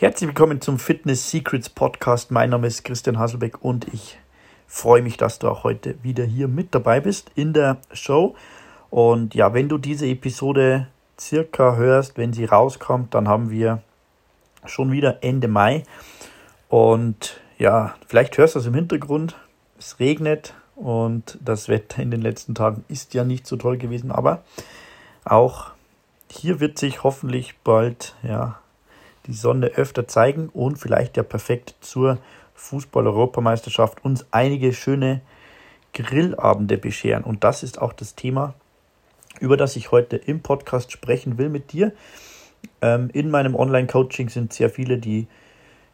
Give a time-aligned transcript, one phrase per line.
[0.00, 2.30] Herzlich willkommen zum Fitness Secrets Podcast.
[2.30, 4.16] Mein Name ist Christian Hasselbeck und ich
[4.68, 8.36] freue mich, dass du auch heute wieder hier mit dabei bist in der Show.
[8.90, 10.86] Und ja, wenn du diese Episode
[11.18, 13.82] circa hörst, wenn sie rauskommt, dann haben wir
[14.66, 15.82] schon wieder Ende Mai.
[16.68, 19.34] Und ja, vielleicht hörst du es im Hintergrund.
[19.80, 24.12] Es regnet und das Wetter in den letzten Tagen ist ja nicht so toll gewesen,
[24.12, 24.44] aber
[25.24, 25.72] auch
[26.30, 28.60] hier wird sich hoffentlich bald ja
[29.28, 32.18] die Sonne öfter zeigen und vielleicht ja perfekt zur
[32.54, 35.20] Fußball-Europameisterschaft uns einige schöne
[35.92, 37.22] Grillabende bescheren.
[37.22, 38.54] Und das ist auch das Thema,
[39.38, 41.92] über das ich heute im Podcast sprechen will mit dir.
[42.80, 45.28] Ähm, in meinem Online-Coaching sind sehr viele, die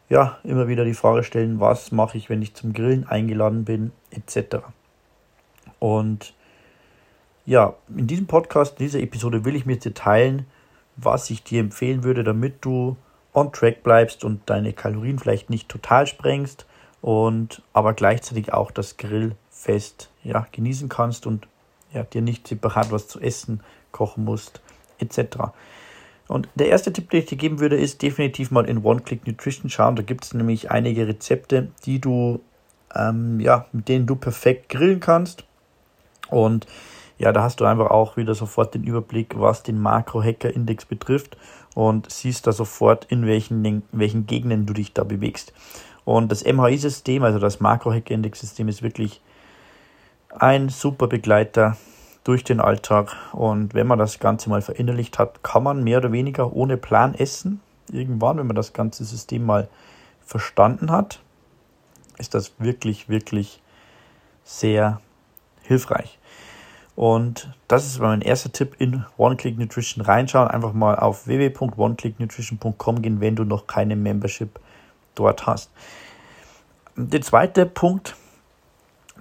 [0.09, 3.93] ja immer wieder die Frage stellen, was mache ich, wenn ich zum Grillen eingeladen bin,
[4.11, 4.59] etc.
[5.79, 6.35] Und
[7.47, 10.47] ja, in diesem Podcast, in dieser Episode will ich mit dir teilen,
[10.97, 12.97] was ich dir empfehlen würde, damit du
[13.35, 16.67] on track bleibst und deine Kalorien vielleicht nicht total sprengst
[17.03, 21.49] und aber gleichzeitig auch das Grillfest ja, genießen kannst und
[21.93, 23.61] ja, dir nicht separat was zu essen
[23.93, 24.63] kochen musst,
[24.99, 25.53] etc.
[26.27, 29.69] Und der erste Tipp, den ich dir geben würde, ist definitiv mal in One-Click Nutrition
[29.69, 29.97] schauen.
[29.97, 32.41] Da gibt es nämlich einige Rezepte, die du,
[32.95, 35.45] ähm, ja, mit denen du perfekt grillen kannst.
[36.31, 36.67] Und
[37.19, 41.37] ja, da hast du einfach auch wieder sofort den Überblick, was den Makro-Hacker-Index betrifft
[41.75, 45.53] und siehst da sofort, in welchen, in welchen Gegenden du dich da bewegst.
[46.05, 49.21] Und das MHI-System, also das Makro-Hacker-Index-System, ist wirklich
[50.31, 51.77] ein super Begleiter
[52.25, 53.17] durch den Alltag.
[53.33, 57.15] Und wenn man das Ganze mal verinnerlicht hat, kann man mehr oder weniger ohne Plan
[57.15, 57.61] essen.
[57.91, 59.69] Irgendwann, wenn man das ganze System mal
[60.25, 61.21] verstanden hat,
[62.19, 63.61] ist das wirklich, wirklich
[64.45, 65.01] sehr
[65.63, 66.19] hilfreich.
[66.97, 70.49] Und das ist mein erster Tipp in One-Click Nutrition reinschauen.
[70.49, 74.61] Einfach mal auf www.oneclicknutrition.com gehen, wenn du noch keine Membership
[75.15, 75.71] dort hast.
[76.97, 78.15] Der zweite Punkt,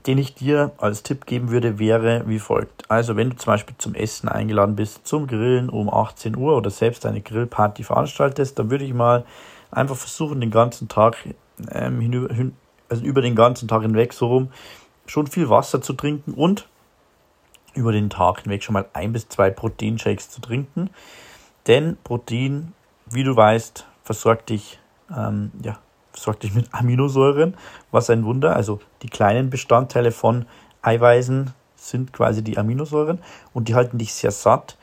[0.05, 2.89] den ich dir als Tipp geben würde, wäre wie folgt.
[2.91, 6.69] Also wenn du zum Beispiel zum Essen eingeladen bist, zum Grillen um 18 Uhr oder
[6.69, 9.25] selbst eine Grillparty veranstaltest, dann würde ich mal
[9.71, 11.17] einfach versuchen, den ganzen Tag
[11.71, 12.55] ähm, hinüber, hin,
[12.89, 14.51] also über den ganzen Tag hinweg so rum,
[15.07, 16.67] schon viel Wasser zu trinken und
[17.73, 20.89] über den Tag hinweg schon mal ein bis zwei Proteinshakes zu trinken.
[21.67, 22.73] Denn Protein,
[23.05, 24.79] wie du weißt, versorgt dich,
[25.15, 25.79] ähm, ja,
[26.11, 27.55] versorgt dich mit Aminosäuren,
[27.91, 28.55] was ein Wunder.
[28.55, 30.45] Also die kleinen Bestandteile von
[30.81, 33.19] Eiweißen sind quasi die Aminosäuren
[33.53, 34.77] und die halten dich sehr satt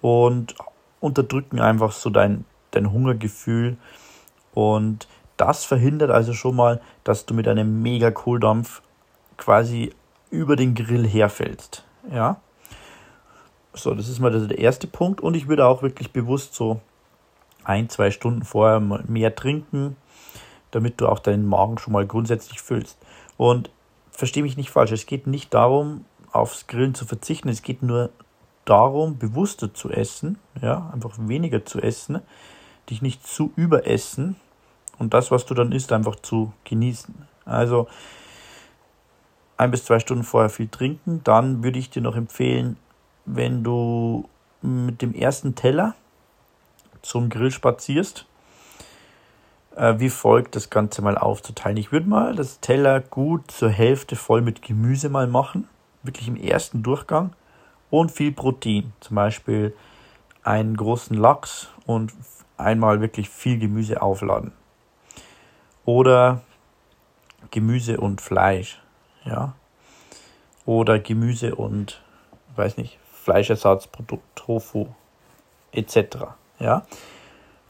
[0.00, 0.54] und
[1.00, 3.76] unterdrücken einfach so dein, dein Hungergefühl.
[4.54, 8.82] Und das verhindert also schon mal, dass du mit einem mega Kohldampf
[9.36, 9.92] quasi
[10.30, 11.85] über den Grill herfällst.
[12.10, 12.40] Ja.
[13.72, 15.20] So, das ist mal der erste Punkt.
[15.20, 16.80] Und ich würde auch wirklich bewusst so
[17.64, 19.96] ein, zwei Stunden vorher mehr trinken,
[20.70, 22.98] damit du auch deinen Magen schon mal grundsätzlich füllst.
[23.36, 23.70] Und
[24.10, 28.10] verstehe mich nicht falsch, es geht nicht darum, aufs Grillen zu verzichten, es geht nur
[28.64, 32.20] darum, bewusster zu essen, ja, einfach weniger zu essen,
[32.90, 34.36] dich nicht zu überessen
[34.98, 37.14] und das, was du dann isst, einfach zu genießen.
[37.44, 37.88] Also
[39.56, 41.22] ein bis zwei Stunden vorher viel trinken.
[41.24, 42.76] Dann würde ich dir noch empfehlen,
[43.24, 44.28] wenn du
[44.62, 45.94] mit dem ersten Teller
[47.02, 48.26] zum Grill spazierst,
[49.76, 51.76] äh, wie folgt das Ganze mal aufzuteilen.
[51.76, 55.68] Ich würde mal das Teller gut zur Hälfte voll mit Gemüse mal machen,
[56.02, 57.32] wirklich im ersten Durchgang
[57.90, 59.74] und viel Protein, zum Beispiel
[60.42, 62.12] einen großen Lachs und
[62.56, 64.52] einmal wirklich viel Gemüse aufladen.
[65.84, 66.40] Oder
[67.50, 68.80] Gemüse und Fleisch
[69.26, 69.54] ja.
[70.64, 72.02] Oder Gemüse und,
[72.56, 74.86] weiß nicht, Fleischersatzprodukt, Tofu
[75.72, 75.98] etc.
[76.58, 76.86] Ja.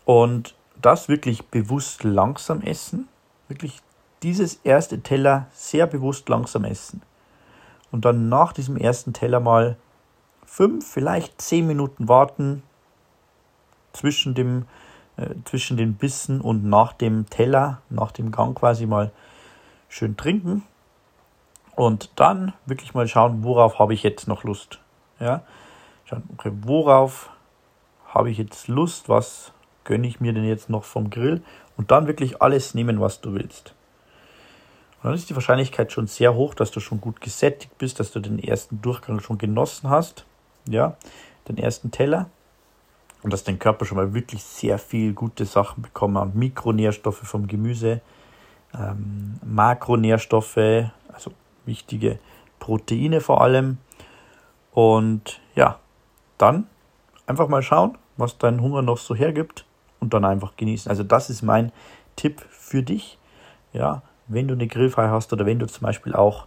[0.05, 3.09] Und das wirklich bewusst langsam essen,
[3.49, 3.81] wirklich
[4.23, 7.03] dieses erste Teller sehr bewusst langsam essen.
[7.91, 9.77] Und dann nach diesem ersten Teller mal
[10.45, 12.63] fünf, vielleicht zehn Minuten warten
[13.93, 14.67] zwischen dem
[15.17, 19.11] äh, zwischen den Bissen und nach dem Teller, nach dem Gang quasi mal
[19.89, 20.63] schön trinken
[21.77, 24.81] und dann wirklich mal schauen, worauf habe ich jetzt noch Lust.
[25.21, 25.43] Ja,
[26.07, 27.31] schauen, okay, worauf
[28.09, 29.53] habe ich jetzt Lust, was
[29.85, 31.43] gönne ich mir denn jetzt noch vom Grill?
[31.77, 33.75] Und dann wirklich alles nehmen, was du willst.
[35.03, 38.11] Und dann ist die Wahrscheinlichkeit schon sehr hoch, dass du schon gut gesättigt bist, dass
[38.11, 40.25] du den ersten Durchgang schon genossen hast,
[40.67, 40.97] ja,
[41.47, 42.31] den ersten Teller.
[43.23, 47.47] Und dass dein Körper schon mal wirklich sehr viel gute Sachen bekommen hat, Mikronährstoffe vom
[47.47, 48.01] Gemüse,
[48.75, 50.57] ähm, Makronährstoffe,
[51.13, 51.33] also
[51.67, 52.19] wichtige
[52.59, 53.79] Proteine vor allem.
[54.73, 55.79] Und ja,
[56.39, 56.67] dann
[57.27, 59.65] einfach mal schauen, was dein Hunger noch so hergibt.
[59.99, 60.91] Und dann einfach genießen.
[60.91, 61.73] Also das ist mein
[62.17, 63.19] Tipp für dich.
[63.73, 66.47] Ja, wenn du eine Grillfeier hast oder wenn du zum Beispiel auch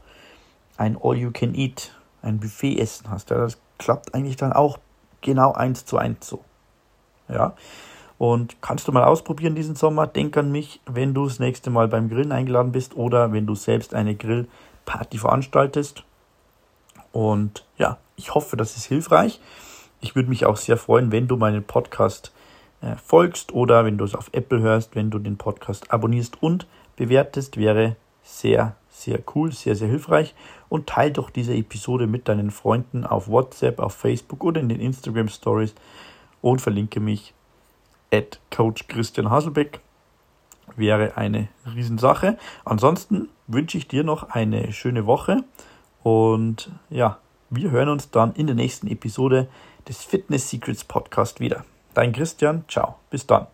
[0.77, 4.77] ein All-You-Can-Eat, ein Buffet-Essen hast, ja, das klappt eigentlich dann auch
[5.21, 6.43] genau eins zu eins so.
[7.27, 7.53] Ja,
[8.17, 10.05] und kannst du mal ausprobieren diesen Sommer.
[10.05, 13.55] Denk an mich, wenn du das nächste Mal beim Grillen eingeladen bist oder wenn du
[13.55, 14.15] selbst eine
[14.89, 16.03] Grillparty veranstaltest.
[17.11, 19.39] Und ja, ich hoffe, das ist hilfreich.
[20.01, 22.31] Ich würde mich auch sehr freuen, wenn du meinen Podcast
[22.81, 26.67] äh, folgst oder wenn du es auf Apple hörst, wenn du den Podcast abonnierst und
[26.95, 30.35] bewertest, wäre sehr, sehr cool, sehr, sehr hilfreich.
[30.69, 34.79] Und teile doch diese Episode mit deinen Freunden auf WhatsApp, auf Facebook oder in den
[34.79, 35.73] Instagram Stories
[36.41, 37.33] und verlinke mich
[38.11, 39.81] at Coach Christian Haselbeck.
[40.79, 42.37] Wäre eine Riesensache.
[42.63, 45.43] Ansonsten wünsche ich dir noch eine schöne Woche
[46.03, 47.17] und ja,
[47.49, 49.49] wir hören uns dann in der nächsten Episode
[49.87, 51.65] des Fitness Secrets Podcast wieder.
[51.93, 53.47] Dein Christian, ciao, bis dann.